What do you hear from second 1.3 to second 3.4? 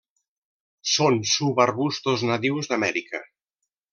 subarbustos nadius d'Amèrica.